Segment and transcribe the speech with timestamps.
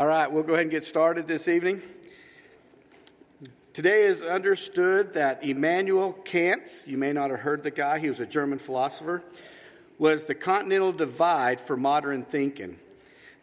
[0.00, 1.82] All right, we'll go ahead and get started this evening.
[3.74, 8.18] Today is understood that Immanuel Kant, you may not have heard the guy, he was
[8.18, 9.22] a German philosopher,
[9.98, 12.78] was the continental divide for modern thinking.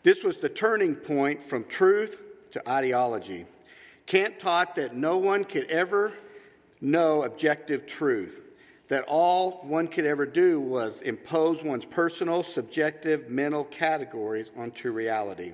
[0.01, 2.23] This was the turning point from truth
[2.53, 3.45] to ideology.
[4.07, 6.17] Kant taught that no one could ever
[6.81, 8.41] know objective truth,
[8.87, 15.51] that all one could ever do was impose one's personal, subjective, mental categories onto reality.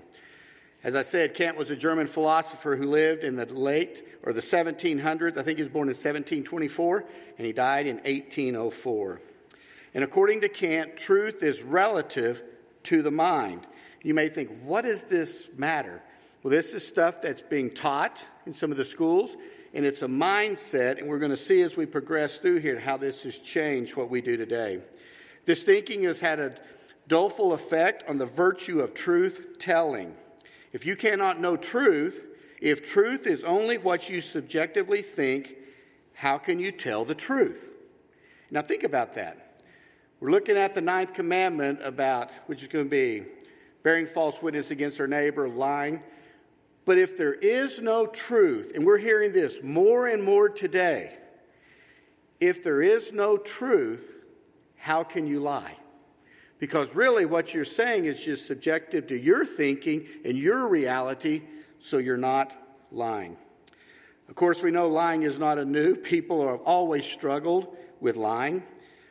[0.84, 4.42] As I said, Kant was a German philosopher who lived in the late or the
[4.42, 5.38] 1700s.
[5.38, 7.06] I think he was born in 1724
[7.38, 9.22] and he died in 1804.
[9.94, 12.44] And according to Kant, truth is relative
[12.84, 13.66] to the mind.
[14.02, 16.02] You may think, what does this matter?
[16.42, 19.38] Well, this is stuff that's being taught in some of the schools,
[19.74, 22.98] and it's a mindset, and we're going to see as we progress through here how
[22.98, 24.82] this has changed what we do today.
[25.46, 26.56] This thinking has had a
[27.08, 30.16] doleful effect on the virtue of truth telling.
[30.74, 32.26] If you cannot know truth,
[32.60, 35.56] if truth is only what you subjectively think,
[36.16, 37.72] how can you tell the truth?
[38.52, 39.62] Now, think about that.
[40.20, 43.26] We're looking at the ninth commandment about, which is going to be
[43.84, 46.02] bearing false witness against our neighbor, lying.
[46.86, 51.18] But if there is no truth, and we're hearing this more and more today,
[52.40, 54.18] if there is no truth,
[54.78, 55.76] how can you lie?
[56.64, 61.42] Because really, what you're saying is just subjective to your thinking and your reality,
[61.82, 62.54] so you're not
[62.90, 63.36] lying.
[64.30, 65.96] Of course, we know lying is not a new.
[66.14, 68.64] People have always struggled with lying.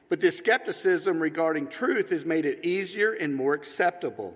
[0.08, 4.34] But this skepticism regarding truth has made it easier and more acceptable.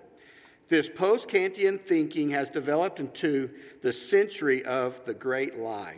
[0.67, 3.49] This post Kantian thinking has developed into
[3.81, 5.97] the century of the great lie.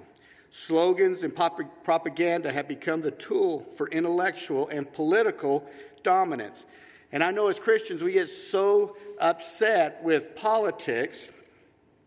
[0.52, 5.70] Slogans and propaganda have become the tool for intellectual and political
[6.02, 6.66] dominance.
[7.12, 11.32] And I know as Christians, we get so upset with politics.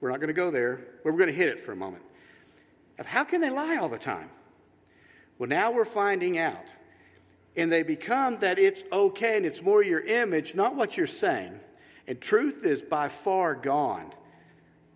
[0.01, 2.03] We're not going to go there, but we're going to hit it for a moment.
[2.99, 4.31] Of how can they lie all the time?
[5.39, 6.75] Well, now we're finding out.
[7.57, 11.59] And they become that it's okay and it's more your image, not what you're saying.
[12.07, 14.13] And truth is by far gone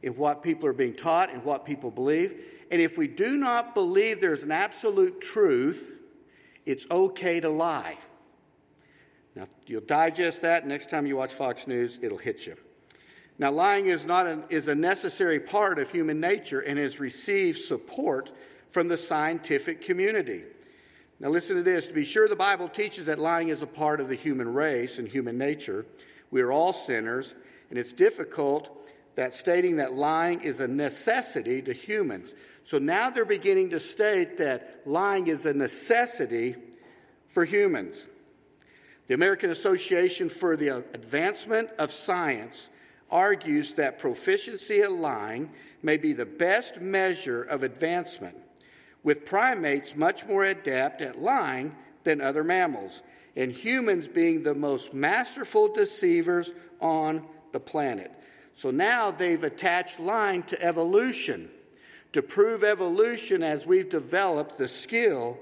[0.03, 2.34] in what people are being taught and what people believe.
[2.71, 5.93] And if we do not believe there's an absolute truth,
[6.65, 7.99] it's okay to lie.
[9.37, 10.67] Now, you'll digest that.
[10.67, 12.57] Next time you watch Fox News, it'll hit you.
[13.39, 17.59] Now, lying is, not an, is a necessary part of human nature and has received
[17.59, 18.33] support
[18.71, 20.45] from the scientific community.
[21.21, 21.87] Now, listen to this.
[21.87, 24.99] To be sure, the Bible teaches that lying is a part of the human race
[24.99, 25.85] and human nature.
[26.31, 27.35] We are all sinners,
[27.69, 32.35] and it's difficult that stating that lying is a necessity to humans.
[32.65, 36.57] So now they're beginning to state that lying is a necessity
[37.29, 38.07] for humans.
[39.06, 42.69] The American Association for the Advancement of Science
[43.11, 45.50] argues that proficiency at lying
[45.83, 48.37] may be the best measure of advancement,
[49.05, 53.03] with primates much more adept at lying than other mammals,
[53.37, 56.50] and humans being the most masterful deceivers
[56.81, 58.12] on the planet.
[58.55, 61.50] So now they've attached lying to evolution
[62.12, 65.39] to prove evolution as we've developed the skill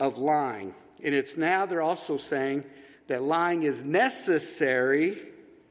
[0.00, 0.74] of lying.
[1.04, 2.64] And it's now they're also saying
[3.08, 5.18] that lying is necessary,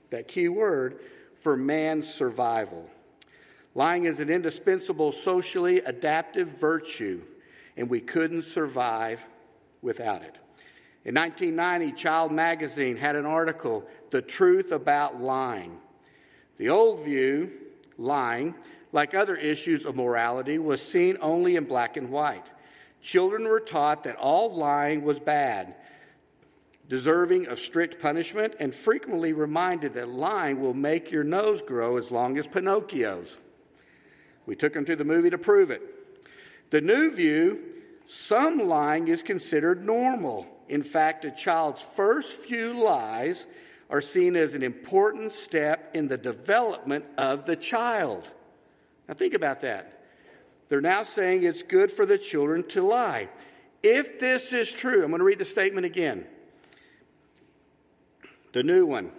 [0.09, 0.99] that key word,
[1.35, 2.89] for man's survival.
[3.73, 7.21] Lying is an indispensable socially adaptive virtue,
[7.77, 9.23] and we couldn't survive
[9.81, 10.35] without it.
[11.05, 15.77] In 1990, Child Magazine had an article, The Truth About Lying.
[16.57, 17.51] The old view,
[17.99, 18.55] lying,
[18.91, 22.49] like other issues of morality, was seen only in black and white.
[22.99, 25.75] Children were taught that all lying was bad
[26.89, 32.11] deserving of strict punishment, and frequently reminded that lying will make your nose grow as
[32.11, 33.37] long as Pinocchio's.
[34.45, 35.81] We took him to the movie to prove it.
[36.69, 37.59] The new view
[38.07, 40.47] some lying is considered normal.
[40.69, 43.45] In fact, a child's first few lies
[43.89, 48.31] are seen as an important step in the development of the child.
[49.07, 50.05] Now, think about that.
[50.69, 53.29] They're now saying it's good for the children to lie.
[53.83, 56.25] If this is true, I'm going to read the statement again.
[58.57, 59.11] The new one.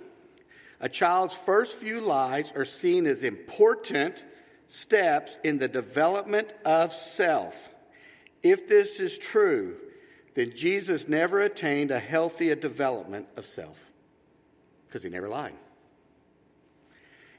[0.81, 4.25] A child's first few lies are seen as important
[4.67, 7.73] steps in the development of self.
[8.43, 9.77] If this is true,
[10.35, 13.93] then Jesus never attained a healthy development of self
[14.89, 15.55] because he never lied.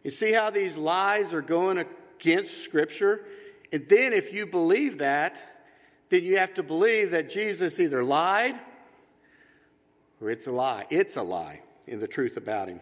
[0.01, 3.25] You see how these lies are going against Scripture?
[3.73, 5.37] And then, if you believe that,
[6.07, 8.57] then you have to believe that Jesus either lied
[10.21, 10.85] or it's a lie.
[10.89, 12.81] It's a lie in the truth about him.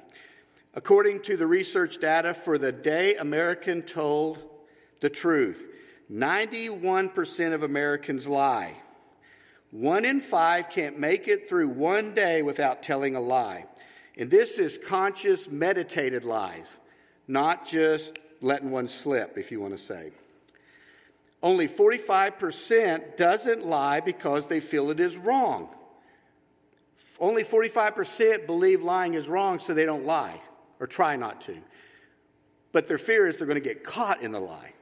[0.73, 4.37] According to the research data for the day American told
[4.99, 5.65] the truth,
[6.11, 8.75] 91% of Americans lie.
[9.71, 13.65] One in five can't make it through one day without telling a lie.
[14.17, 16.79] And this is conscious, meditated lies,
[17.27, 20.11] not just letting one slip, if you want to say.
[21.43, 25.69] Only 45% doesn't lie because they feel it is wrong.
[27.19, 30.39] Only 45% believe lying is wrong, so they don't lie
[30.79, 31.57] or try not to.
[32.71, 34.73] But their fear is they're going to get caught in the lie.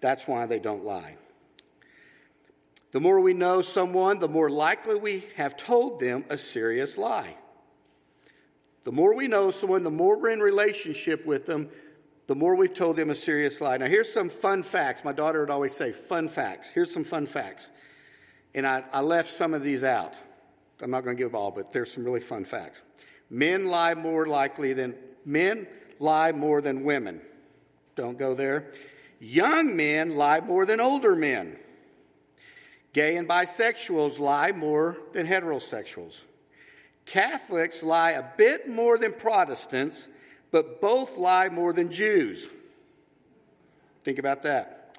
[0.00, 1.16] That's why they don't lie.
[2.90, 7.36] The more we know someone, the more likely we have told them a serious lie.
[8.84, 11.70] The more we know someone, the more we're in relationship with them,
[12.26, 13.76] the more we've told them a serious lie.
[13.78, 15.04] Now, here's some fun facts.
[15.04, 16.70] My daughter would always say, fun facts.
[16.70, 17.70] Here's some fun facts.
[18.54, 20.20] And I, I left some of these out.
[20.82, 22.82] I'm not going to give them all, but there's some really fun facts.
[23.30, 24.94] Men lie more likely than
[25.24, 25.66] men
[25.98, 27.20] lie more than women.
[27.94, 28.72] Don't go there.
[29.20, 31.58] Young men lie more than older men.
[32.92, 36.14] Gay and bisexuals lie more than heterosexuals.
[37.06, 40.08] Catholics lie a bit more than Protestants,
[40.50, 42.48] but both lie more than Jews.
[44.04, 44.98] Think about that.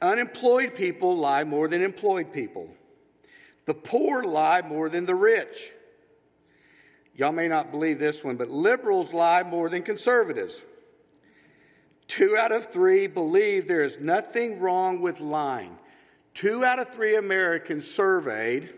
[0.00, 2.68] Unemployed people lie more than employed people.
[3.68, 5.74] The poor lie more than the rich.
[7.14, 10.64] Y'all may not believe this one, but liberals lie more than conservatives.
[12.06, 15.76] Two out of three believe there is nothing wrong with lying.
[16.32, 18.70] Two out of three Americans surveyed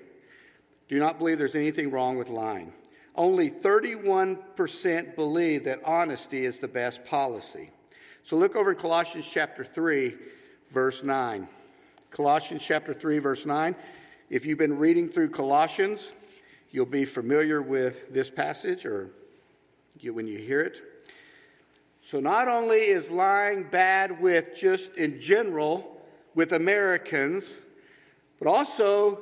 [0.89, 2.73] do not believe there's anything wrong with lying.
[3.15, 7.71] Only 31% believe that honesty is the best policy.
[8.25, 10.17] So look over in Colossians chapter 3,
[10.73, 11.47] verse 9.
[12.11, 13.77] Colossians chapter 3, verse 9.
[14.31, 16.13] If you've been reading through Colossians,
[16.71, 19.11] you'll be familiar with this passage or
[20.05, 20.79] when you hear it.
[22.01, 26.01] So not only is lying bad with just in general
[26.37, 27.59] with Americans,
[28.39, 29.21] but also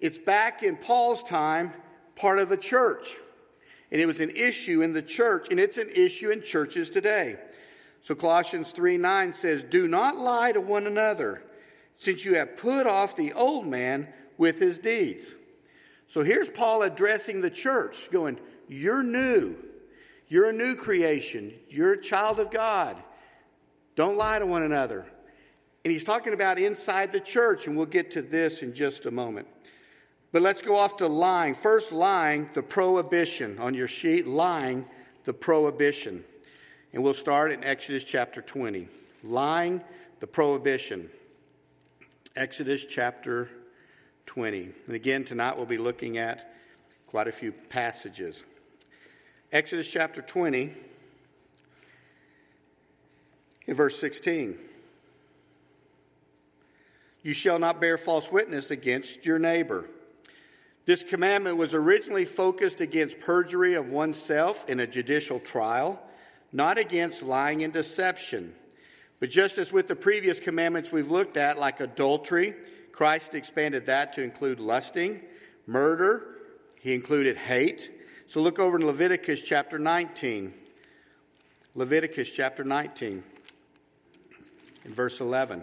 [0.00, 1.74] it's back in Paul's time
[2.16, 3.14] part of the church.
[3.92, 7.36] And it was an issue in the church, and it's an issue in churches today.
[8.00, 11.42] So Colossians 3 9 says, Do not lie to one another,
[11.98, 15.34] since you have put off the old man with his deeds.
[16.08, 18.38] So here's Paul addressing the church, going,
[18.68, 19.56] You're new.
[20.28, 21.52] You're a new creation.
[21.68, 22.96] You're a child of God.
[23.94, 25.06] Don't lie to one another.
[25.84, 29.10] And he's talking about inside the church, and we'll get to this in just a
[29.10, 29.46] moment.
[30.32, 31.54] But let's go off to lying.
[31.54, 34.86] First, lying, the prohibition on your sheet, lying,
[35.24, 36.24] the prohibition.
[36.92, 38.88] And we'll start in Exodus chapter 20.
[39.22, 39.82] Lying,
[40.20, 41.08] the prohibition.
[42.34, 43.48] Exodus chapter
[44.26, 44.68] 20.
[44.86, 46.52] And again, tonight we'll be looking at
[47.06, 48.44] quite a few passages.
[49.52, 50.72] Exodus chapter 20,
[53.66, 54.58] in verse 16.
[57.22, 59.88] You shall not bear false witness against your neighbor.
[60.84, 66.00] This commandment was originally focused against perjury of oneself in a judicial trial,
[66.52, 68.54] not against lying and deception.
[69.18, 72.54] But just as with the previous commandments we've looked at, like adultery,
[72.96, 75.20] Christ expanded that to include lusting,
[75.66, 76.38] murder,
[76.80, 77.92] he included hate.
[78.26, 80.54] So look over in Leviticus chapter 19.
[81.74, 83.22] Leviticus chapter 19,
[84.86, 85.62] in verse 11.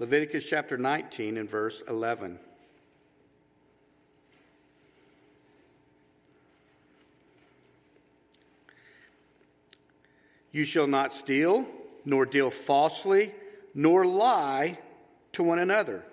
[0.00, 2.40] Leviticus chapter 19, in verse 11.
[10.50, 11.64] You shall not steal,
[12.04, 13.32] nor deal falsely,
[13.72, 14.80] nor lie
[15.30, 16.04] to one another.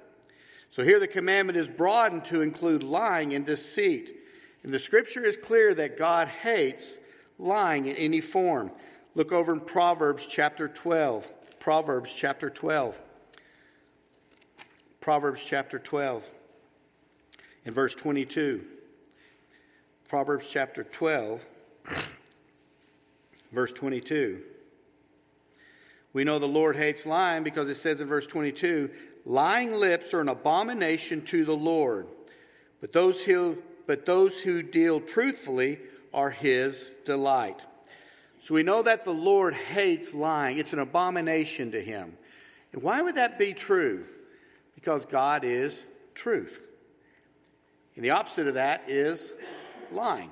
[0.72, 4.16] So here the commandment is broadened to include lying and deceit.
[4.64, 6.98] And the scripture is clear that God hates
[7.38, 8.72] lying in any form.
[9.14, 11.60] Look over in Proverbs chapter 12.
[11.60, 13.00] Proverbs chapter 12.
[15.00, 16.28] Proverbs chapter 12
[17.66, 18.64] in verse 22.
[20.08, 21.46] Proverbs chapter 12
[23.52, 24.42] Verse 22.
[26.14, 28.90] We know the Lord hates lying because it says in verse 22
[29.26, 32.08] lying lips are an abomination to the Lord,
[32.80, 35.80] but those who, but those who deal truthfully
[36.14, 37.62] are his delight.
[38.40, 42.18] So we know that the Lord hates lying, it's an abomination to him.
[42.74, 44.06] And why would that be true?
[44.76, 45.86] Because God is
[46.16, 46.68] truth.
[47.96, 49.34] And the opposite of that is
[49.92, 50.32] lying.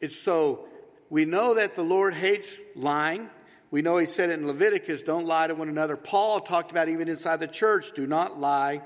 [0.00, 0.66] It's so
[1.10, 3.28] we know that the Lord hates lying.
[3.70, 5.96] We know he said it in Leviticus don't lie to one another.
[5.96, 8.82] Paul talked about even inside the church do not lie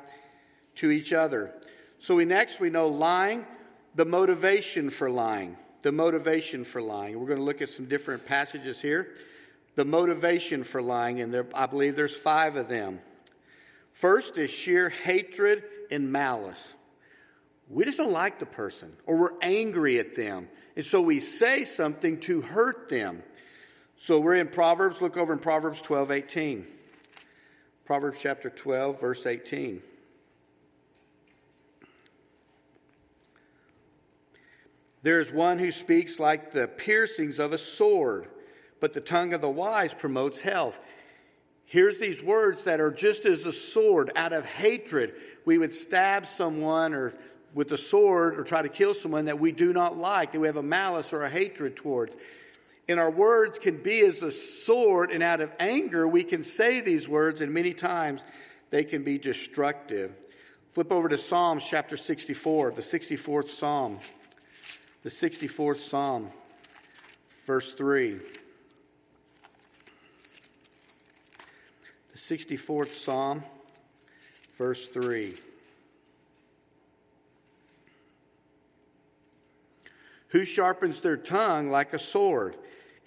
[0.77, 1.53] to each other.
[1.99, 3.47] So we next we know lying,
[3.95, 5.57] the motivation for lying.
[5.85, 7.21] the motivation for lying.
[7.21, 9.09] We're going to look at some different passages here.
[9.77, 13.01] The motivation for lying, and there, I believe there's five of them.
[13.93, 16.75] First is sheer hatred and malice.
[17.69, 20.49] We just don't like the person, or we're angry at them.
[20.75, 23.23] And so we say something to hurt them.
[23.97, 25.01] So we're in Proverbs.
[25.01, 26.67] Look over in Proverbs 12 18.
[27.85, 29.83] Proverbs chapter 12, verse 18.
[35.03, 38.27] There is one who speaks like the piercings of a sword,
[38.81, 40.81] but the tongue of the wise promotes health.
[41.67, 45.15] Here's these words that are just as a sword out of hatred.
[45.45, 47.13] We would stab someone or
[47.53, 50.47] with a sword or try to kill someone that we do not like, that we
[50.47, 52.17] have a malice or a hatred towards.
[52.89, 56.81] And our words can be as a sword, and out of anger, we can say
[56.81, 58.21] these words, and many times
[58.71, 60.13] they can be destructive.
[60.73, 63.99] Flip over to Psalms chapter 64, the 64th Psalm
[65.05, 66.31] the 64th Psalm,
[67.47, 68.19] verse 3.
[72.11, 73.45] The 64th Psalm,
[74.57, 75.35] verse 3.
[80.29, 82.57] Who sharpens their tongue like a sword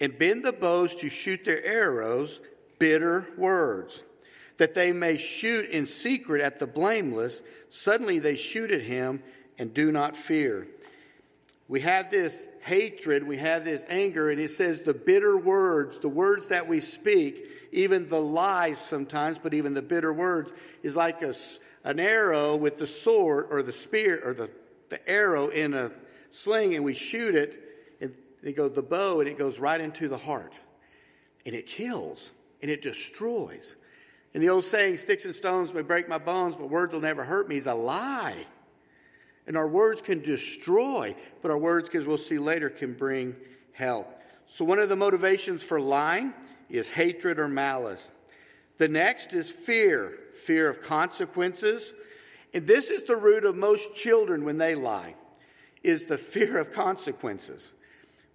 [0.00, 2.40] and bend the bows to shoot their arrows,
[2.78, 4.04] bitter words,
[4.58, 7.42] that they may shoot in secret at the blameless.
[7.70, 9.22] Suddenly they shoot at him
[9.58, 10.68] and do not fear.
[11.68, 16.08] We have this hatred, we have this anger, and it says the bitter words, the
[16.08, 20.50] words that we speak, even the lies sometimes, but even the bitter words,
[20.82, 21.34] is like a,
[21.84, 24.50] an arrow with the sword or the spear or the,
[24.88, 25.90] the arrow in a
[26.30, 27.62] sling, and we shoot it,
[28.40, 30.58] and it goes the bow, and it goes right into the heart.
[31.46, 33.76] And it kills, and it destroys.
[34.34, 37.24] And the old saying, sticks and stones may break my bones, but words will never
[37.24, 38.36] hurt me, is a lie.
[39.46, 43.34] And our words can destroy, but our words, as we'll see later, can bring
[43.72, 44.08] help.
[44.46, 46.34] So, one of the motivations for lying
[46.68, 48.10] is hatred or malice.
[48.76, 51.92] The next is fear fear of consequences.
[52.54, 55.14] And this is the root of most children when they lie,
[55.82, 57.74] is the fear of consequences.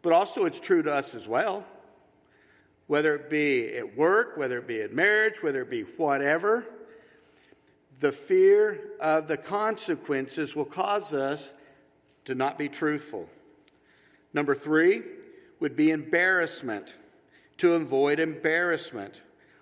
[0.03, 1.65] But also, it's true to us as well.
[2.88, 6.65] Whether it be at work, whether it be at marriage, whether it be whatever,
[8.00, 11.53] the fear of the consequences will cause us
[12.25, 13.29] to not be truthful.
[14.33, 15.03] Number three
[15.62, 16.95] would be embarrassment,
[17.57, 19.22] to avoid embarrassment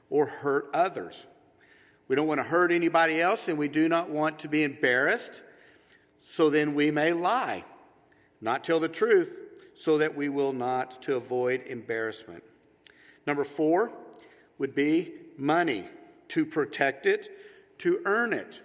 [0.09, 1.27] or hurt others.
[2.07, 5.43] We don't want to hurt anybody else and we do not want to be embarrassed,
[6.19, 7.63] so then we may lie,
[8.41, 9.37] not tell the truth,
[9.81, 12.43] so that we will not to avoid embarrassment.
[13.25, 13.91] Number four
[14.59, 15.85] would be money,
[16.27, 17.29] to protect it
[17.79, 18.61] to earn it.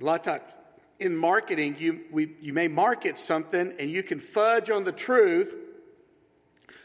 [0.00, 0.52] A lot of times
[0.98, 5.54] in marketing, you, we, you may market something and you can fudge on the truth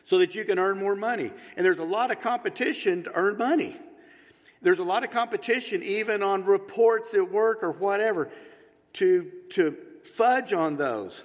[0.03, 1.31] so that you can earn more money.
[1.57, 3.75] And there's a lot of competition to earn money.
[4.61, 8.29] There's a lot of competition even on reports at work or whatever
[8.93, 11.23] to, to fudge on those.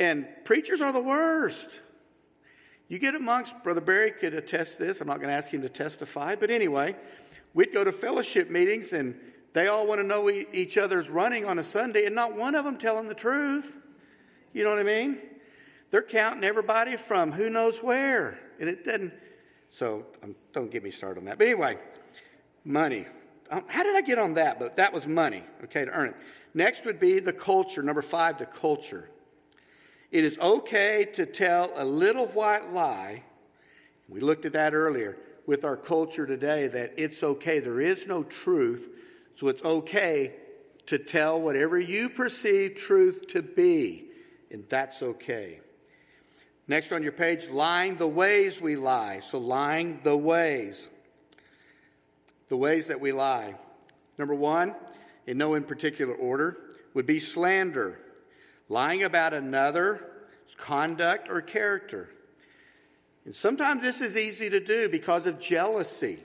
[0.00, 1.80] And preachers are the worst.
[2.88, 5.00] You get amongst, Brother Barry could attest this.
[5.00, 6.96] I'm not going to ask him to testify, but anyway,
[7.54, 9.18] we'd go to fellowship meetings and
[9.52, 12.64] they all want to know each other's running on a Sunday, and not one of
[12.64, 13.76] them telling the truth.
[14.52, 15.18] You know what I mean?
[15.90, 19.12] They're counting everybody from who knows where, and it doesn't.
[19.68, 21.38] So um, don't get me started on that.
[21.38, 21.78] But anyway,
[22.64, 23.06] money.
[23.50, 24.58] Um, how did I get on that?
[24.58, 26.16] But that was money, okay, to earn it.
[26.54, 27.82] Next would be the culture.
[27.82, 29.10] Number five, the culture.
[30.12, 33.22] It is okay to tell a little white lie.
[34.10, 35.16] We looked at that earlier
[35.46, 37.60] with our culture today that it's okay.
[37.60, 38.90] There is no truth,
[39.34, 40.34] so it's okay
[40.84, 44.04] to tell whatever you perceive truth to be,
[44.50, 45.60] and that's okay.
[46.68, 49.20] Next on your page, lying the ways we lie.
[49.20, 50.88] So, lying the ways.
[52.48, 53.54] The ways that we lie.
[54.18, 54.74] Number one,
[55.26, 56.58] in no in particular order,
[56.92, 58.01] would be slander.
[58.72, 60.00] Lying about another's
[60.56, 62.08] conduct or character.
[63.26, 66.18] And sometimes this is easy to do because of jealousy.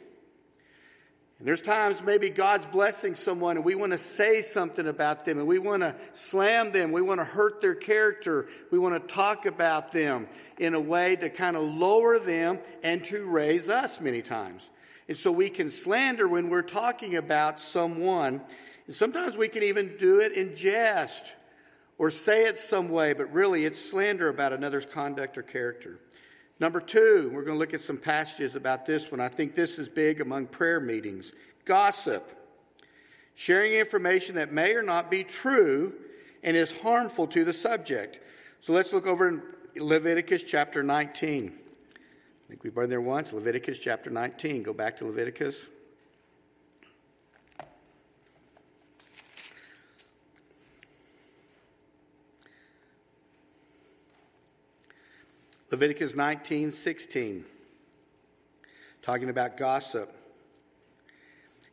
[1.40, 5.40] And there's times maybe God's blessing someone and we want to say something about them
[5.40, 6.94] and we want to slam them.
[6.94, 8.48] We want to hurt their character.
[8.72, 13.04] We want to talk about them in a way to kind of lower them and
[13.06, 14.70] to raise us many times.
[15.10, 18.40] And so we can slander when we're talking about someone.
[18.86, 21.36] And sometimes we can even do it in jest
[21.98, 26.00] or say it some way, but really it's slander about another's conduct or character.
[26.60, 29.20] Number two, we're going to look at some passages about this one.
[29.20, 31.32] I think this is big among prayer meetings.
[31.66, 32.34] Gossip.
[33.36, 35.94] Sharing information that may or not be true
[36.44, 38.20] and is harmful to the subject.
[38.62, 39.42] So let's look over in
[39.76, 41.54] Leviticus chapter 19.
[41.54, 43.34] I think we've been there once.
[43.34, 44.64] Leviticus chapter 19.
[44.64, 45.68] Go back to Leviticus.
[55.70, 57.44] Leviticus 19, 16,
[59.02, 60.14] talking about gossip.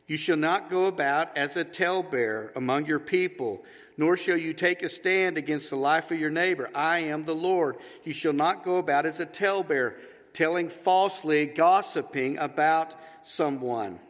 [0.05, 3.63] You shall not go about as a talebearer among your people,
[3.97, 6.69] nor shall you take a stand against the life of your neighbor.
[6.75, 7.77] I am the Lord.
[8.03, 9.95] You shall not go about as a talebearer,
[10.33, 14.01] telling falsely, gossiping about someone.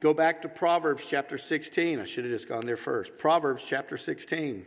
[0.00, 1.98] Go back to Proverbs chapter 16.
[1.98, 3.16] I should have just gone there first.
[3.16, 4.66] Proverbs chapter 16.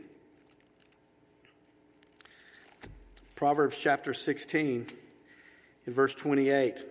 [3.38, 4.88] Proverbs chapter 16,
[5.86, 6.84] in verse 28.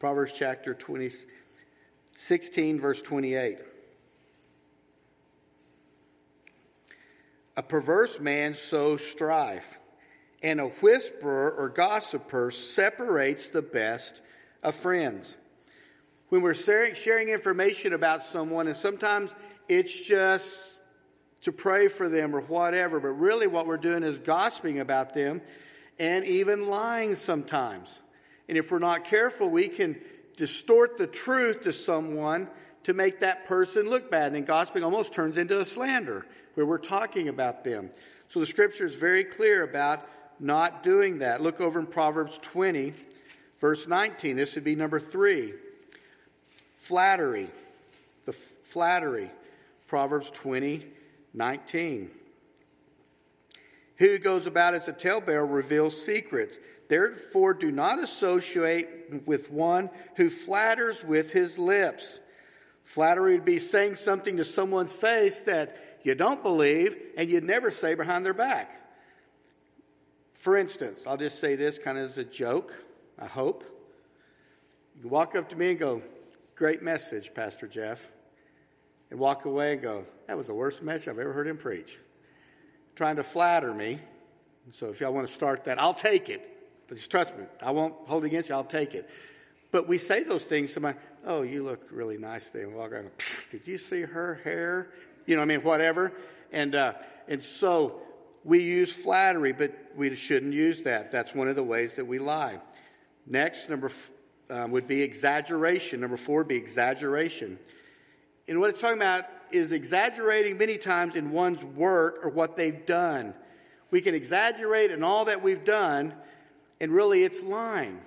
[0.00, 1.08] Proverbs chapter 20,
[2.10, 3.58] 16, verse 28.
[7.56, 9.78] A perverse man sows strife,
[10.42, 14.20] and a whisperer or gossiper separates the best
[14.64, 15.36] of friends.
[16.30, 19.32] When we're sharing information about someone, and sometimes
[19.68, 20.79] it's just
[21.42, 25.40] to pray for them or whatever, but really what we're doing is gossiping about them
[25.98, 28.00] and even lying sometimes.
[28.48, 30.00] And if we're not careful, we can
[30.36, 32.48] distort the truth to someone
[32.84, 34.26] to make that person look bad.
[34.26, 37.90] And then gossiping almost turns into a slander where we're talking about them.
[38.28, 40.06] So the scripture is very clear about
[40.38, 41.42] not doing that.
[41.42, 42.94] Look over in Proverbs 20,
[43.60, 44.36] verse 19.
[44.36, 45.52] This would be number three.
[46.76, 47.50] Flattery.
[48.24, 49.30] The flattery.
[49.86, 50.86] Proverbs 20,
[51.34, 52.10] 19.
[53.98, 56.58] Who goes about as a talebearer reveals secrets.
[56.88, 62.18] Therefore, do not associate with one who flatters with his lips.
[62.82, 67.70] Flattery would be saying something to someone's face that you don't believe and you'd never
[67.70, 68.70] say behind their back.
[70.34, 72.72] For instance, I'll just say this kind of as a joke,
[73.18, 73.64] I hope.
[75.00, 76.02] You walk up to me and go,
[76.56, 78.10] Great message, Pastor Jeff
[79.10, 81.98] and walk away and go, that was the worst message I've ever heard him preach.
[82.94, 83.98] Trying to flatter me.
[84.72, 86.46] So if y'all want to start that, I'll take it.
[86.86, 89.08] But just trust me, I won't hold against you, I'll take it.
[89.72, 90.94] But we say those things to my,
[91.24, 92.64] oh, you look really nice today.
[92.64, 93.10] And walk around,
[93.50, 94.90] did you see her hair?
[95.26, 96.12] You know, I mean, whatever.
[96.52, 96.94] And, uh,
[97.28, 98.02] and so
[98.44, 101.12] we use flattery, but we shouldn't use that.
[101.12, 102.58] That's one of the ways that we lie.
[103.26, 103.92] Next, number
[104.50, 106.00] um, would be exaggeration.
[106.00, 107.58] Number four would be exaggeration.
[108.48, 112.84] And what it's talking about is exaggerating many times in one's work or what they've
[112.86, 113.34] done.
[113.90, 116.14] We can exaggerate in all that we've done,
[116.80, 118.00] and really it's lying.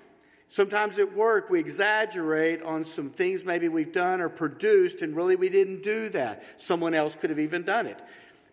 [0.47, 5.35] Sometimes at work, we exaggerate on some things maybe we've done or produced, and really
[5.35, 6.61] we didn't do that.
[6.61, 8.01] Someone else could have even done it.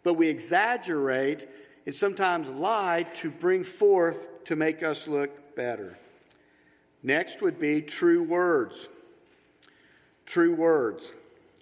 [0.02, 1.46] But we exaggerate
[1.86, 5.98] and sometimes lie to bring forth to make us look better.
[7.02, 8.88] Next would be true words.
[10.24, 11.12] True words.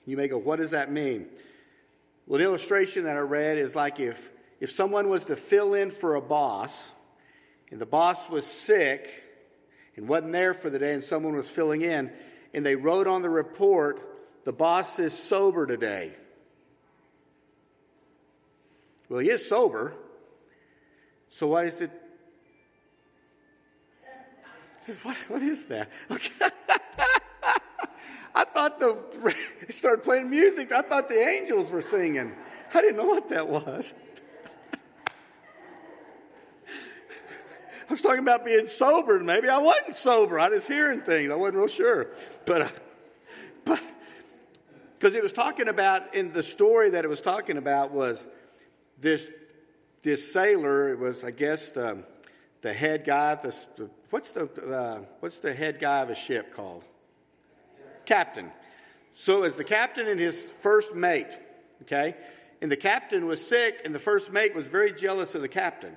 [0.09, 1.27] You may go, what does that mean?
[2.27, 5.91] Well, an illustration that I read is like if, if someone was to fill in
[5.91, 6.91] for a boss,
[7.71, 9.07] and the boss was sick
[9.97, 12.11] and wasn't there for the day, and someone was filling in,
[12.55, 14.01] and they wrote on the report,
[14.47, 16.13] the boss is sober today.
[19.11, 19.95] Well, he is sober.
[21.29, 21.91] So what is it?
[25.03, 25.91] What, what is that?
[26.11, 26.47] Okay.
[28.39, 28.97] I thought the
[29.67, 30.73] he started playing music.
[30.73, 32.33] I thought the angels were singing.
[32.73, 33.93] I didn't know what that was.
[37.89, 39.17] I was talking about being sober.
[39.17, 40.39] and Maybe I wasn't sober.
[40.39, 41.33] I was hearing things.
[41.33, 42.11] I wasn't real sure,
[42.47, 42.69] but uh,
[43.65, 43.83] but
[44.97, 48.25] because it was talking about in the story that it was talking about was
[49.01, 49.33] this
[50.03, 50.93] this sailor.
[50.93, 52.05] It was I guess the
[52.61, 53.35] the head guy.
[53.35, 56.85] The, the what's the uh, what's the head guy of a ship called?
[58.09, 58.51] Captain.
[59.13, 61.39] So it was the captain and his first mate,
[61.83, 62.15] okay?
[62.63, 65.95] And the captain was sick, and the first mate was very jealous of the captain.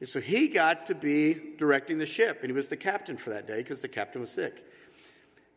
[0.00, 3.30] And so he got to be directing the ship, and he was the captain for
[3.30, 4.64] that day because the captain was sick.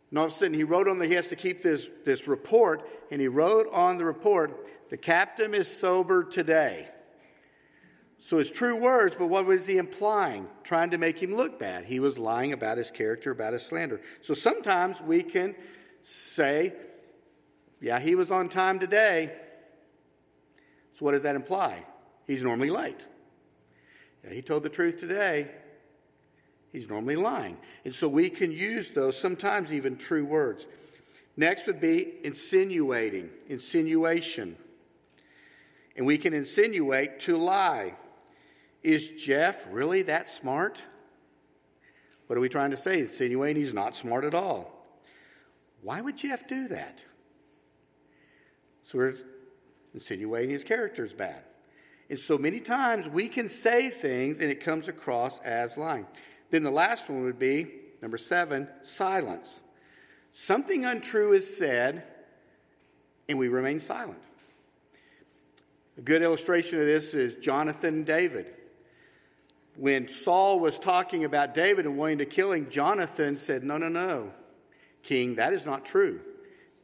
[0.10, 2.28] And all of a sudden, he wrote on the, he has to keep this, this
[2.28, 6.88] report, and he wrote on the report, the captain is sober today.
[8.19, 10.47] So it's true words, but what was he implying?
[10.63, 11.86] Trying to make him look bad.
[11.86, 14.02] He was lying about his character, about his slander.
[14.21, 15.56] So sometimes we can
[16.01, 16.73] say,
[17.81, 19.31] yeah, he was on time today.
[20.93, 21.85] So what does that imply?
[22.27, 23.07] He's normally late.
[24.23, 25.49] Yeah, he told the truth today.
[26.71, 27.57] He's normally lying.
[27.85, 30.67] And so we can use those, sometimes even true words.
[31.38, 34.57] Next would be insinuating, insinuation.
[35.99, 37.93] and we can insinuate to lie.
[38.83, 40.81] Is Jeff really that smart?
[42.27, 42.99] What are we trying to say?
[42.99, 44.78] Insinuating he's not smart at all.
[45.81, 47.05] Why would Jeff do that?
[48.83, 49.13] So we're
[49.93, 51.43] insinuating his character is bad.
[52.09, 56.07] And so many times we can say things and it comes across as lying.
[56.49, 57.67] Then the last one would be
[58.01, 59.59] number seven silence.
[60.31, 62.03] Something untrue is said
[63.27, 64.19] and we remain silent.
[65.97, 68.47] A good illustration of this is Jonathan and David.
[69.75, 73.87] When Saul was talking about David and wanting to kill him, Jonathan said, No, no,
[73.87, 74.31] no,
[75.03, 76.21] King, that is not true.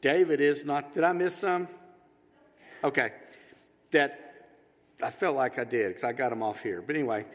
[0.01, 0.93] David is not.
[0.93, 1.67] Did I miss some?
[2.83, 3.11] Okay.
[3.91, 4.25] That
[5.03, 6.81] I felt like I did because I got him off here.
[6.81, 7.25] But anyway,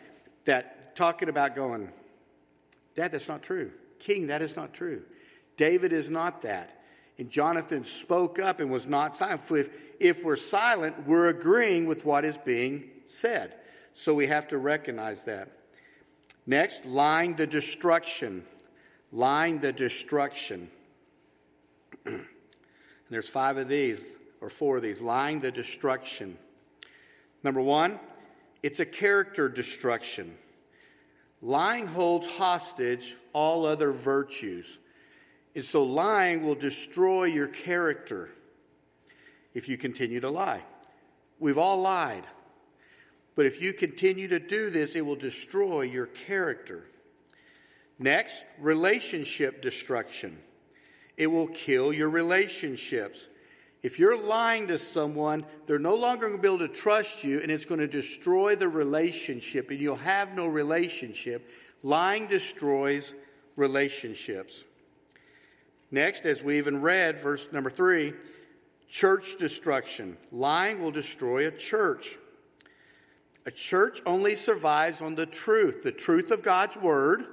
[0.45, 1.91] that talking about going,
[2.95, 3.71] Dad, that's not true.
[3.99, 5.03] King, that is not true.
[5.57, 6.83] David is not that.
[7.19, 9.43] And Jonathan spoke up and was not silent.
[9.51, 9.69] If,
[10.01, 13.55] if we're silent, we're agreeing with what is being said.
[13.95, 15.49] So we have to recognize that.
[16.47, 18.45] Next, lying the destruction.
[19.13, 20.71] Lying the destruction.
[22.07, 22.27] and
[23.09, 24.05] there's five of these,
[24.41, 25.01] or four of these.
[25.01, 26.39] Lying the destruction.
[27.43, 27.99] Number one,
[28.63, 30.37] it's a character destruction.
[31.43, 34.79] Lying holds hostage all other virtues.
[35.55, 38.31] And so lying will destroy your character
[39.55, 40.63] if you continue to lie.
[41.39, 42.25] We've all lied.
[43.35, 46.87] But if you continue to do this, it will destroy your character.
[48.01, 50.39] Next, relationship destruction.
[51.19, 53.29] It will kill your relationships.
[53.83, 57.41] If you're lying to someone, they're no longer going to be able to trust you,
[57.41, 61.51] and it's going to destroy the relationship, and you'll have no relationship.
[61.83, 63.15] Lying destroys
[63.57, 64.65] relationships.
[65.91, 68.15] Next, as we even read, verse number three,
[68.89, 70.17] church destruction.
[70.33, 72.17] Lying will destroy a church.
[73.45, 77.27] A church only survives on the truth, the truth of God's word.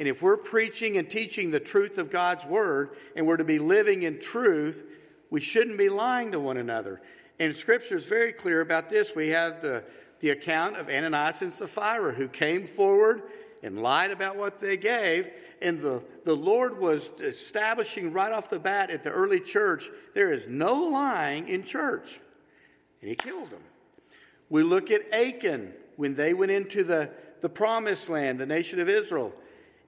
[0.00, 3.58] And if we're preaching and teaching the truth of God's word, and we're to be
[3.58, 4.82] living in truth,
[5.28, 7.02] we shouldn't be lying to one another.
[7.38, 9.14] And Scripture is very clear about this.
[9.14, 9.84] We have the,
[10.20, 13.24] the account of Ananias and Sapphira who came forward
[13.62, 15.28] and lied about what they gave.
[15.60, 20.32] And the, the Lord was establishing right off the bat at the early church there
[20.32, 22.20] is no lying in church.
[23.02, 23.62] And he killed them.
[24.48, 27.10] We look at Achan when they went into the,
[27.42, 29.34] the promised land, the nation of Israel,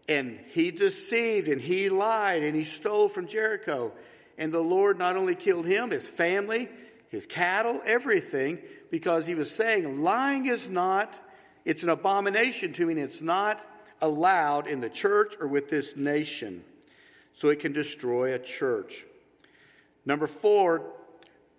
[0.09, 3.93] and he deceived and he lied and he stole from Jericho.
[4.39, 6.69] And the Lord not only killed him, his family,
[7.09, 8.59] his cattle, everything,
[8.91, 11.19] because he was saying lying is not,
[11.65, 13.65] it's an abomination to me, and it's not
[14.01, 16.65] allowed in the church or with this nation.
[17.35, 19.05] So it can destroy a church.
[20.05, 20.93] Number four,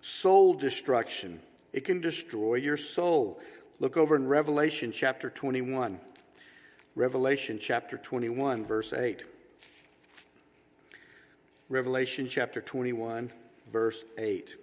[0.02, 1.40] soul destruction.
[1.72, 3.40] It can destroy your soul.
[3.80, 6.00] Look over in Revelation chapter 21.
[6.96, 9.24] Revelation chapter 21, verse 8.
[11.68, 13.32] Revelation chapter 21,
[13.68, 14.56] verse 8.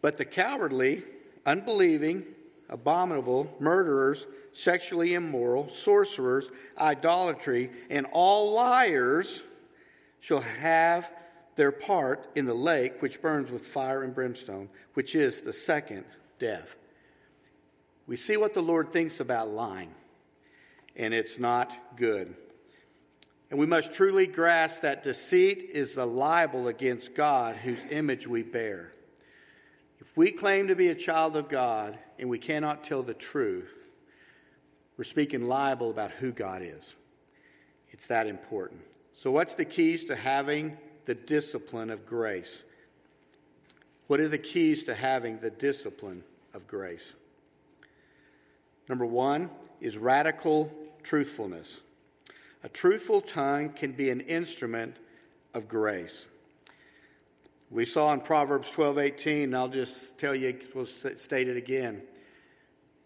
[0.00, 1.02] But the cowardly,
[1.44, 2.24] unbelieving,
[2.68, 9.42] abominable, murderers, sexually immoral, sorcerers, idolatry, and all liars
[10.20, 11.10] shall have
[11.58, 16.04] their part in the lake which burns with fire and brimstone, which is the second
[16.38, 16.78] death.
[18.06, 19.92] We see what the Lord thinks about lying,
[20.96, 22.34] and it's not good.
[23.50, 28.42] And we must truly grasp that deceit is a libel against God whose image we
[28.42, 28.92] bear.
[30.00, 33.84] If we claim to be a child of God and we cannot tell the truth,
[34.96, 36.94] we're speaking libel about who God is.
[37.90, 38.82] It's that important.
[39.14, 42.64] So, what's the keys to having the discipline of grace?
[44.08, 47.16] What are the keys to having the discipline of grace?
[48.90, 49.48] Number one
[49.80, 50.70] is radical
[51.02, 51.80] truthfulness.
[52.62, 54.96] A truthful tongue can be an instrument
[55.54, 56.28] of grace.
[57.70, 62.02] We saw in Proverbs 12:18, and I'll just tell you, we'll state it again,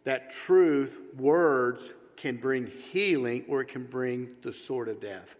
[0.03, 5.37] that truth, words, can bring healing or it can bring the sword of death.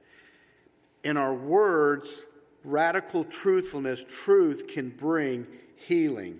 [1.03, 2.27] In our words,
[2.65, 5.47] radical truthfulness, truth can bring
[5.77, 6.39] healing.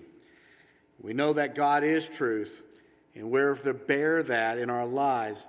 [1.01, 2.61] We know that God is truth,
[3.15, 5.47] and we're to bear that in our lives.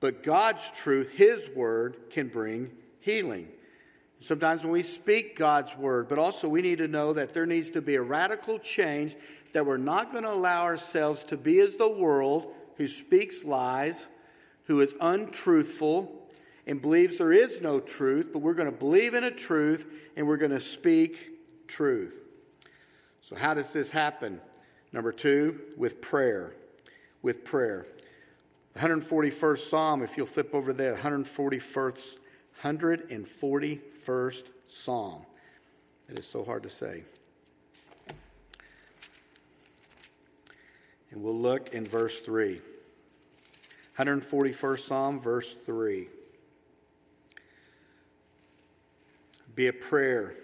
[0.00, 3.48] But God's truth, His word, can bring healing.
[4.20, 7.70] Sometimes when we speak God's word, but also we need to know that there needs
[7.70, 9.14] to be a radical change,
[9.52, 14.08] that we're not going to allow ourselves to be as the world who speaks lies,
[14.64, 16.15] who is untruthful,
[16.66, 20.26] and believes there is no truth, but we're going to believe in a truth and
[20.26, 22.22] we're going to speak truth.
[23.22, 24.40] So, how does this happen?
[24.92, 26.54] Number two, with prayer.
[27.22, 27.86] With prayer.
[28.74, 32.18] The 141st Psalm, if you'll flip over there, 141st,
[32.62, 35.22] 141st Psalm.
[36.08, 37.04] It is so hard to say.
[41.10, 42.60] And we'll look in verse 3.
[43.98, 46.08] 141st Psalm, verse 3.
[49.56, 50.34] Be a prayer.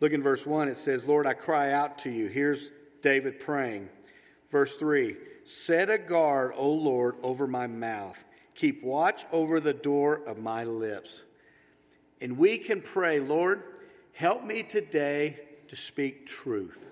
[0.00, 2.26] Look in verse 1, it says, Lord, I cry out to you.
[2.26, 2.70] Here's
[3.02, 3.88] David praying.
[4.50, 8.24] Verse 3 Set a guard, O Lord, over my mouth.
[8.54, 11.22] Keep watch over the door of my lips.
[12.20, 13.62] And we can pray, Lord,
[14.12, 16.90] help me today to speak truth.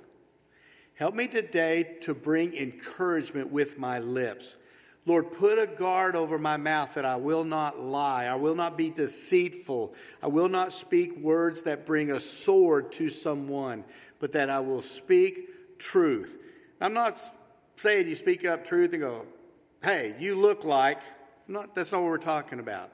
[0.95, 4.57] Help me today to bring encouragement with my lips.
[5.05, 8.27] Lord, put a guard over my mouth that I will not lie.
[8.27, 9.95] I will not be deceitful.
[10.23, 13.85] I will not speak words that bring a sword to someone,
[14.21, 16.39] but that I will speak truth.
[16.81, 17.19] I'm not
[17.75, 19.27] saying you speak up truth and go,
[19.83, 21.01] hey, you look like.
[21.49, 22.93] Not, that's not what we're talking about.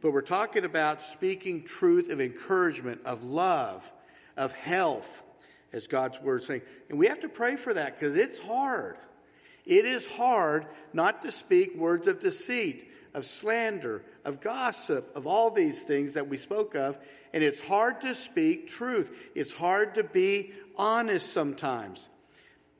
[0.00, 3.90] But we're talking about speaking truth of encouragement, of love,
[4.36, 5.24] of health,
[5.72, 6.62] as God's word saying.
[6.88, 8.96] And we have to pray for that because it's hard.
[9.66, 15.50] It is hard not to speak words of deceit, of slander, of gossip, of all
[15.50, 16.98] these things that we spoke of.
[17.32, 19.30] And it's hard to speak truth.
[19.34, 22.08] It's hard to be honest sometimes.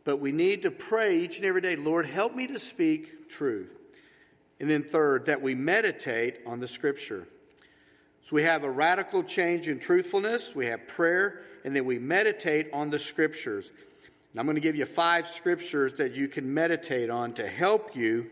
[0.04, 3.76] But we need to pray each and every day, Lord, help me to speak truth.
[4.60, 7.26] And then, third, that we meditate on the scripture.
[8.22, 12.68] So we have a radical change in truthfulness, we have prayer, and then we meditate
[12.72, 13.70] on the scriptures.
[14.34, 17.94] And I'm going to give you five scriptures that you can meditate on to help
[17.94, 18.28] you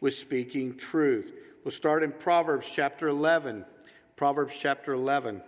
[0.00, 1.32] with speaking truth.
[1.64, 3.64] We'll start in Proverbs chapter 11.
[4.16, 5.40] Proverbs chapter 11,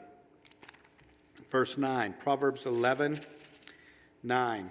[1.50, 2.14] verse 9.
[2.20, 3.18] Proverbs 11,
[4.22, 4.70] 9.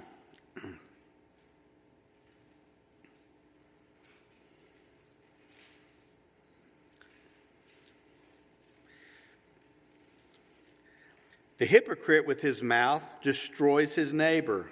[11.57, 14.71] The hypocrite with his mouth destroys his neighbor,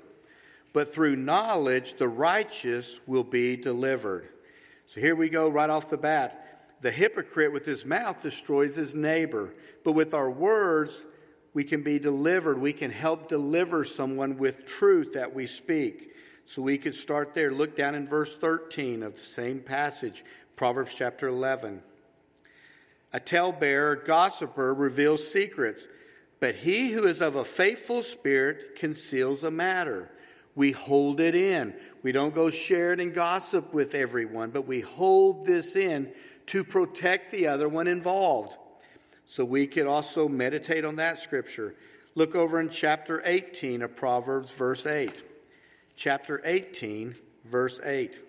[0.78, 4.30] but through knowledge the righteous will be delivered.
[4.86, 6.76] So here we go right off the bat.
[6.82, 11.08] The hypocrite with his mouth destroys his neighbor, but with our words
[11.52, 12.62] we can be delivered.
[12.62, 16.14] We can help deliver someone with truth that we speak.
[16.46, 17.52] So we could start there.
[17.52, 20.24] Look down in verse 13 of the same passage,
[20.56, 21.82] Proverbs chapter 11.
[23.14, 25.88] A talebearer, gossiper, reveals secrets
[26.40, 30.12] but he who is of a faithful spirit conceals a matter.
[30.58, 31.76] We hold it in.
[32.02, 36.12] We don't go share it and gossip with everyone, but we hold this in
[36.48, 38.58] to protect the other one involved.
[39.28, 41.76] So we could also meditate on that scripture.
[42.16, 45.22] Look over in chapter 18 of Proverbs, verse 8.
[45.96, 47.14] Chapter 18,
[47.46, 48.20] verse 8.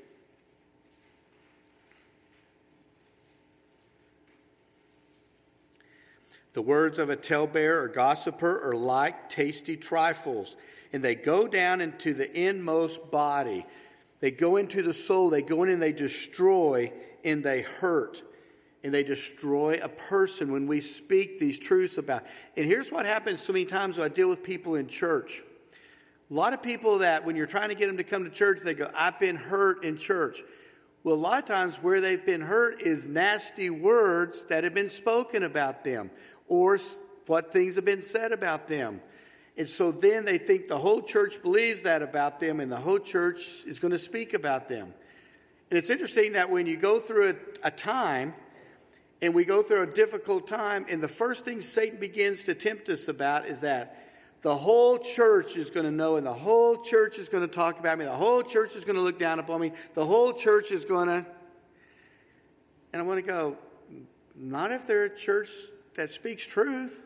[6.52, 10.56] The words of a talebearer or gossiper are like tasty trifles,
[10.92, 13.66] and they go down into the inmost body.
[14.20, 16.92] They go into the soul, they go in and they destroy
[17.24, 18.22] and they hurt.
[18.84, 22.22] And they destroy a person when we speak these truths about.
[22.56, 25.42] And here's what happens so many times when I deal with people in church.
[26.30, 28.60] A lot of people that when you're trying to get them to come to church,
[28.62, 30.42] they go, I've been hurt in church.
[31.02, 34.90] Well, a lot of times where they've been hurt is nasty words that have been
[34.90, 36.10] spoken about them
[36.48, 36.78] or
[37.26, 39.00] what things have been said about them.
[39.58, 43.00] And so then they think the whole church believes that about them, and the whole
[43.00, 44.94] church is going to speak about them.
[45.70, 48.34] And it's interesting that when you go through a, a time,
[49.20, 52.88] and we go through a difficult time, and the first thing Satan begins to tempt
[52.88, 53.96] us about is that
[54.42, 57.80] the whole church is going to know, and the whole church is going to talk
[57.80, 60.70] about me, the whole church is going to look down upon me, the whole church
[60.70, 61.26] is going to.
[62.92, 63.56] And I want to go,
[64.36, 65.48] not if they're a church
[65.96, 67.02] that speaks truth.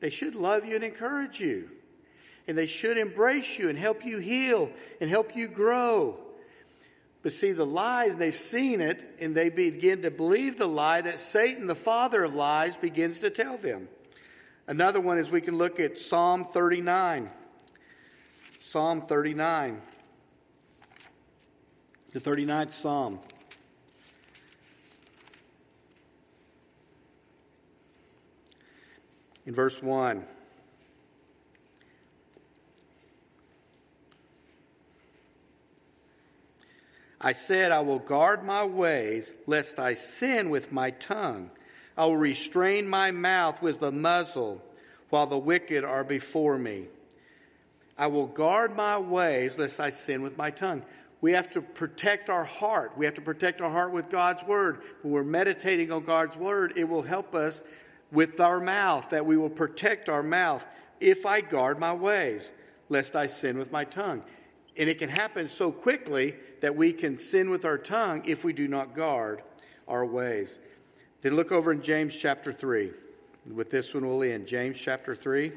[0.00, 1.70] They should love you and encourage you.
[2.48, 6.18] And they should embrace you and help you heal and help you grow.
[7.22, 11.18] But see, the lies, they've seen it, and they begin to believe the lie that
[11.18, 13.88] Satan, the father of lies, begins to tell them.
[14.66, 17.30] Another one is we can look at Psalm 39.
[18.58, 19.82] Psalm 39.
[22.12, 23.20] The 39th Psalm.
[29.50, 30.22] In verse 1.
[37.20, 41.50] I said, I will guard my ways, lest I sin with my tongue.
[41.98, 44.62] I will restrain my mouth with the muzzle,
[45.08, 46.84] while the wicked are before me.
[47.98, 50.84] I will guard my ways, lest I sin with my tongue.
[51.20, 52.96] We have to protect our heart.
[52.96, 54.82] We have to protect our heart with God's word.
[55.02, 57.64] When we're meditating on God's word, it will help us
[58.12, 60.66] with our mouth, that we will protect our mouth
[61.00, 62.52] if I guard my ways,
[62.88, 64.22] lest I sin with my tongue.
[64.76, 68.52] And it can happen so quickly that we can sin with our tongue if we
[68.52, 69.42] do not guard
[69.88, 70.58] our ways.
[71.22, 72.92] Then look over in James chapter 3.
[73.52, 74.46] With this one, we'll end.
[74.46, 75.52] James chapter 3,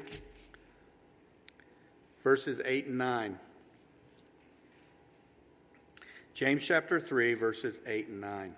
[2.22, 3.38] verses 8 and 9.
[6.34, 8.56] James chapter 3, verses 8 and 9.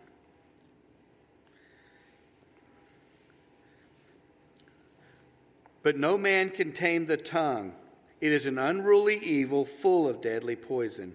[5.86, 7.72] But no man can tame the tongue.
[8.20, 11.14] It is an unruly evil full of deadly poison.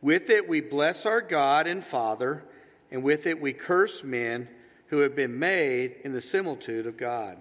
[0.00, 2.44] With it we bless our God and Father,
[2.92, 4.46] and with it we curse men
[4.86, 7.38] who have been made in the similitude of God.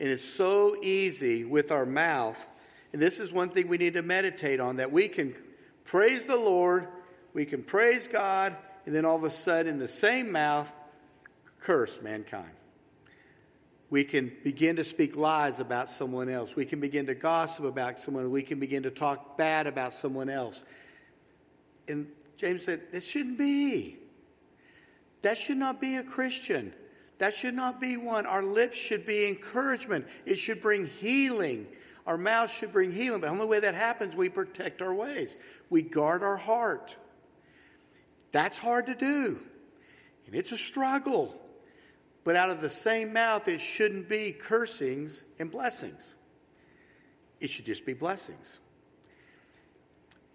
[0.00, 2.48] And it's so easy with our mouth,
[2.94, 5.34] and this is one thing we need to meditate on that we can
[5.84, 6.88] praise the Lord,
[7.34, 10.74] we can praise God, and then all of a sudden, the same mouth,
[11.60, 12.57] curse mankind.
[13.90, 16.54] We can begin to speak lies about someone else.
[16.54, 18.30] We can begin to gossip about someone.
[18.30, 20.62] We can begin to talk bad about someone else.
[21.88, 23.96] And James said, This shouldn't be.
[25.22, 26.74] That should not be a Christian.
[27.16, 28.26] That should not be one.
[28.26, 30.06] Our lips should be encouragement.
[30.24, 31.66] It should bring healing.
[32.06, 33.20] Our mouths should bring healing.
[33.20, 35.36] But the only way that happens, we protect our ways.
[35.68, 36.96] We guard our heart.
[38.32, 39.40] That's hard to do.
[40.26, 41.34] And it's a struggle.
[42.28, 46.14] But out of the same mouth, it shouldn't be cursings and blessings.
[47.40, 48.60] It should just be blessings.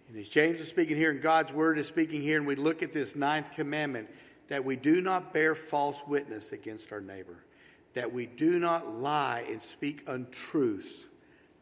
[0.10, 2.82] And as James is speaking here, and God's word is speaking here, and we look
[2.82, 4.10] at this ninth commandment
[4.47, 7.45] that we do not bear false witness against our neighbor,
[7.93, 11.06] that we do not lie and speak untruths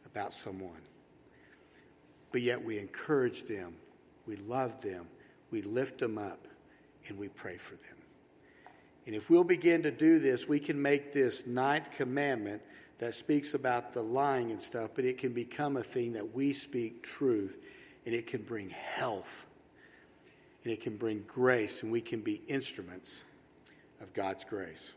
[0.06, 0.82] about someone.
[2.32, 3.76] But yet we encourage them,
[4.26, 5.10] we love them,
[5.50, 6.48] we lift them up,
[7.10, 8.01] and we pray for them.
[9.06, 12.62] And if we'll begin to do this, we can make this ninth commandment
[13.00, 16.54] that speaks about the lying and stuff, but it can become a thing that we
[16.54, 17.64] speak truth
[18.06, 19.48] and it can bring health
[20.64, 23.24] and it can bring grace and we can be instruments
[24.02, 24.96] of God's grace.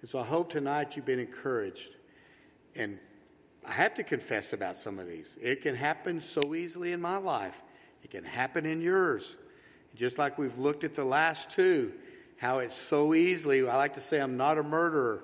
[0.00, 1.94] And so I hope tonight you've been encouraged.
[2.74, 2.98] And
[3.66, 5.38] I have to confess about some of these.
[5.40, 7.62] It can happen so easily in my life,
[8.02, 9.36] it can happen in yours.
[9.94, 11.92] Just like we've looked at the last two,
[12.42, 15.22] how it's so easily, I like to say, I'm not a murderer,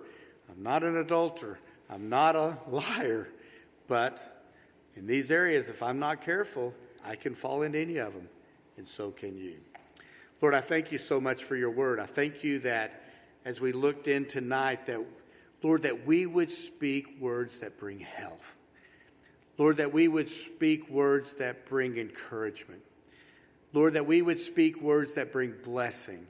[0.48, 1.58] I'm not an adulterer,
[1.90, 3.28] I'm not a liar.
[3.88, 4.46] But
[4.94, 6.72] in these areas, if I'm not careful,
[7.04, 8.28] I can fall into any of them,
[8.76, 9.56] and so can you.
[10.40, 11.98] Lord, I thank you so much for your word.
[11.98, 13.02] I thank you that
[13.44, 15.04] as we looked in tonight, that,
[15.60, 18.56] Lord, that we would speak words that bring health.
[19.56, 22.82] Lord, that we would speak words that bring encouragement.
[23.72, 26.24] Lord, that we would speak words that bring blessing.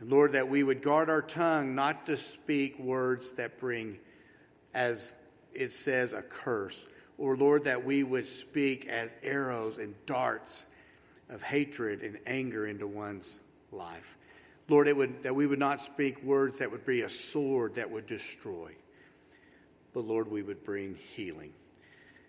[0.00, 3.98] And Lord, that we would guard our tongue not to speak words that bring,
[4.74, 5.12] as
[5.52, 6.86] it says, a curse.
[7.18, 10.64] Or, Lord, that we would speak as arrows and darts
[11.28, 13.40] of hatred and anger into one's
[13.72, 14.16] life.
[14.68, 17.90] Lord, it would, that we would not speak words that would be a sword that
[17.90, 18.74] would destroy.
[19.92, 21.52] But, Lord, we would bring healing.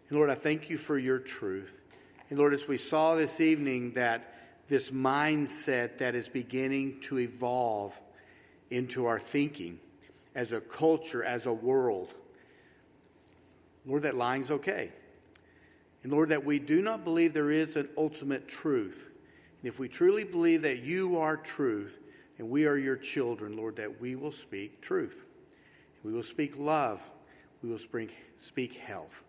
[0.10, 1.86] And, Lord, I thank you for your truth.
[2.30, 4.31] And, Lord, as we saw this evening that
[4.72, 8.00] this mindset that is beginning to evolve
[8.70, 9.78] into our thinking
[10.34, 12.16] as a culture, as a world.
[13.86, 14.94] Lord, that lying's okay.
[16.04, 19.12] And Lord, that we do not believe there is an ultimate truth.
[19.62, 22.00] And if we truly believe that you are truth
[22.38, 25.26] and we are your children, Lord, that we will speak truth.
[26.02, 27.08] We will speak love.
[27.62, 27.78] We will
[28.38, 29.26] speak, health.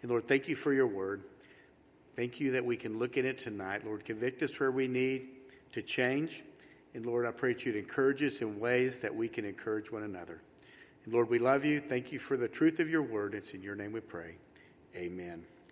[0.00, 1.24] And Lord, thank you for your word.
[2.18, 3.86] Thank you that we can look at it tonight.
[3.86, 5.28] Lord, convict us where we need
[5.70, 6.42] to change.
[6.92, 10.02] And Lord, I pray that you'd encourage us in ways that we can encourage one
[10.02, 10.40] another.
[11.04, 11.78] And Lord, we love you.
[11.78, 13.34] Thank you for the truth of your word.
[13.34, 14.34] It's in your name we pray.
[14.96, 15.44] Amen.